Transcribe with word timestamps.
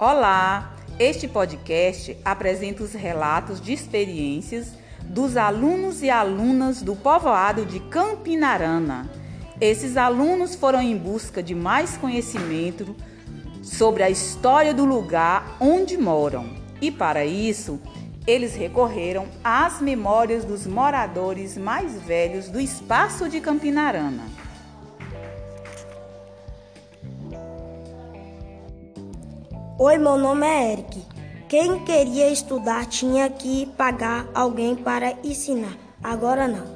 Olá! 0.00 0.76
Este 0.96 1.26
podcast 1.26 2.16
apresenta 2.24 2.84
os 2.84 2.92
relatos 2.92 3.60
de 3.60 3.72
experiências 3.72 4.74
dos 5.02 5.36
alunos 5.36 6.04
e 6.04 6.08
alunas 6.08 6.80
do 6.80 6.94
povoado 6.94 7.66
de 7.66 7.80
Campinarana. 7.80 9.10
Esses 9.60 9.96
alunos 9.96 10.54
foram 10.54 10.80
em 10.80 10.96
busca 10.96 11.42
de 11.42 11.52
mais 11.52 11.96
conhecimento 11.96 12.94
sobre 13.60 14.04
a 14.04 14.08
história 14.08 14.72
do 14.72 14.84
lugar 14.84 15.56
onde 15.58 15.98
moram 15.98 16.48
e, 16.80 16.92
para 16.92 17.24
isso, 17.24 17.80
eles 18.24 18.54
recorreram 18.54 19.26
às 19.42 19.80
memórias 19.80 20.44
dos 20.44 20.64
moradores 20.64 21.58
mais 21.58 22.00
velhos 22.02 22.48
do 22.48 22.60
espaço 22.60 23.28
de 23.28 23.40
Campinarana. 23.40 24.47
Oi, 29.80 29.96
meu 29.96 30.18
nome 30.18 30.44
é 30.44 30.72
Eric. 30.72 31.06
Quem 31.48 31.84
queria 31.84 32.28
estudar 32.28 32.84
tinha 32.86 33.30
que 33.30 33.64
pagar 33.76 34.26
alguém 34.34 34.74
para 34.74 35.12
ensinar. 35.22 35.72
Agora 36.02 36.48
não. 36.48 36.66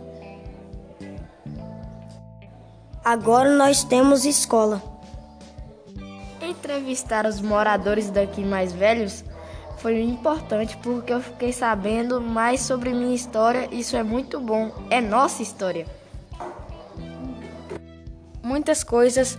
Agora 3.04 3.56
nós 3.56 3.82
temos 3.82 4.24
escola. 4.24 4.80
Entrevistar 6.40 7.26
os 7.26 7.40
moradores 7.40 8.08
daqui 8.08 8.44
mais 8.44 8.72
velhos 8.72 9.24
foi 9.78 10.00
importante 10.00 10.76
porque 10.76 11.12
eu 11.12 11.20
fiquei 11.20 11.52
sabendo 11.52 12.20
mais 12.20 12.60
sobre 12.60 12.90
minha 12.90 13.16
história. 13.16 13.68
Isso 13.72 13.96
é 13.96 14.04
muito 14.04 14.38
bom. 14.38 14.70
É 14.90 15.00
nossa 15.00 15.42
história. 15.42 15.88
Muitas 18.40 18.84
coisas 18.84 19.36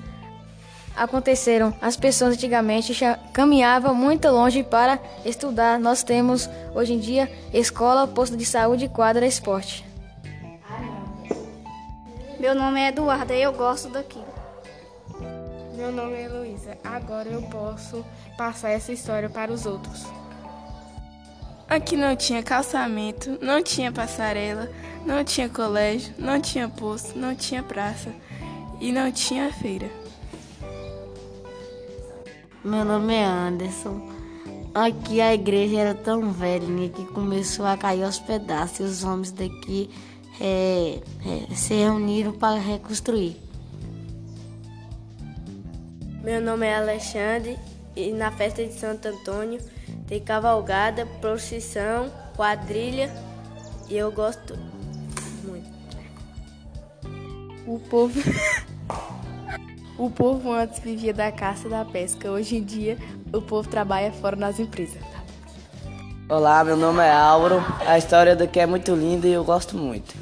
aconteceram. 0.95 1.73
As 1.81 1.95
pessoas 1.95 2.33
antigamente 2.33 2.94
caminhavam 3.31 3.94
muito 3.94 4.27
longe 4.30 4.63
para 4.63 5.00
estudar. 5.25 5.80
Nós 5.80 6.03
temos 6.03 6.50
hoje 6.73 6.94
em 6.94 7.00
dia 7.00 7.31
escola, 7.53 8.08
posto 8.08 8.38
de 8.38 8.45
saúde, 8.45 8.88
quadra, 8.88 9.25
esporte. 9.25 9.85
Meu 12.39 12.53
nome 12.53 12.81
é 12.81 12.89
Eduardo 12.89 13.33
e 13.33 13.41
eu 13.41 13.53
gosto 13.53 13.89
daqui. 13.89 14.22
Meu 15.75 15.91
nome 15.91 16.22
é 16.22 16.27
Luísa. 16.27 16.77
Agora 16.83 17.30
eu 17.30 17.41
posso 17.44 18.05
passar 18.38 18.69
essa 18.69 18.91
história 18.91 19.30
para 19.30 19.52
os 19.52 19.66
outros. 19.66 20.05
Aqui 21.67 21.95
não 21.95 22.16
tinha 22.16 22.44
calçamento, 22.44 23.39
não 23.41 23.63
tinha 23.63 23.91
passarela, 23.91 24.69
não 25.05 25.23
tinha 25.23 25.50
colégio, 25.50 26.13
não 26.19 26.39
tinha 26.39 26.69
posto, 26.69 27.17
não 27.17 27.33
tinha 27.33 27.63
praça 27.63 28.11
e 28.80 28.91
não 28.91 29.11
tinha 29.11 29.52
feira. 29.52 30.02
Meu 32.64 32.86
nome 32.86 33.14
é 33.14 33.25
Anderson. 33.25 34.09
Aqui 34.73 35.19
a 35.19 35.33
igreja 35.33 35.80
era 35.80 35.94
tão 35.94 36.31
velha 36.31 36.88
que 36.88 37.06
começou 37.08 37.66
a 37.66 37.75
cair 37.75 38.03
aos 38.03 38.19
pedaços 38.19 38.80
e 38.80 38.83
os 38.83 39.03
homens 39.03 39.31
daqui 39.33 39.89
é, 40.39 41.02
é, 41.25 41.53
se 41.53 41.73
reuniram 41.73 42.31
para 42.31 42.58
reconstruir. 42.58 43.36
Meu 46.23 46.39
nome 46.41 46.66
é 46.66 46.78
Alexandre 46.78 47.59
e 47.97 48.14
na 48.14 48.31
festa 48.31 48.66
de 48.66 48.72
Santo 48.72 49.09
Antônio 49.09 49.59
tem 50.08 50.22
cavalgada, 50.22 51.06
procissão, 51.19 52.09
quadrilha 52.34 53.14
e 53.89 53.97
eu 53.97 54.09
gosto 54.09 54.58
muito. 55.44 55.67
O 57.67 57.78
povo 57.78 58.22
O 59.97 60.09
povo 60.09 60.52
antes 60.52 60.80
vivia 60.80 61.13
da 61.13 61.31
caça 61.31 61.67
e 61.67 61.69
da 61.69 61.85
pesca. 61.85 62.31
Hoje 62.31 62.57
em 62.57 62.63
dia, 62.63 62.97
o 63.31 63.40
povo 63.40 63.69
trabalha 63.69 64.12
fora 64.12 64.35
nas 64.35 64.59
empresas. 64.59 65.01
Olá, 66.28 66.63
meu 66.63 66.75
nome 66.75 67.00
é 67.03 67.12
Auro. 67.12 67.63
A 67.85 67.95
história 67.95 68.35
daqui 68.35 68.59
é 68.59 68.66
muito 68.66 68.95
linda 68.95 69.28
e 69.28 69.34
eu 69.34 69.44
gosto 69.44 69.78
muito. 69.78 70.16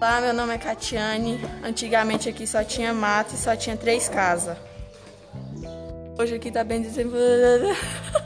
Olá, 0.00 0.20
meu 0.20 0.32
nome 0.32 0.54
é 0.54 0.58
Catiane. 0.58 1.40
Antigamente 1.64 2.28
aqui 2.28 2.46
só 2.46 2.62
tinha 2.62 2.94
mato 2.94 3.34
e 3.34 3.38
só 3.38 3.56
tinha 3.56 3.76
três 3.76 4.08
casas. 4.08 4.56
Hoje 6.16 6.36
aqui 6.36 6.52
tá 6.52 6.62
bem 6.62 6.80
desenvolvido. 6.80 7.74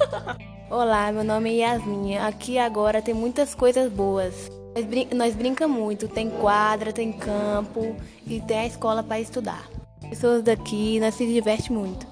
Olá, 0.68 1.10
meu 1.10 1.24
nome 1.24 1.58
é 1.58 1.62
Yasmin. 1.62 2.18
Aqui 2.18 2.58
agora 2.58 3.00
tem 3.00 3.14
muitas 3.14 3.54
coisas 3.54 3.90
boas. 3.90 4.50
Nós, 4.74 4.84
brin 4.84 5.08
nós 5.14 5.34
brincamos 5.34 5.78
muito, 5.78 6.06
tem 6.06 6.28
quadra, 6.28 6.92
tem 6.92 7.12
campo 7.12 7.96
e 8.26 8.42
tem 8.42 8.58
a 8.58 8.66
escola 8.66 9.02
para 9.02 9.20
estudar 9.20 9.64
pessoas 10.04 10.42
daqui, 10.42 10.98
nós 11.00 11.14
se 11.14 11.26
diverte 11.26 11.72
muito. 11.72 12.06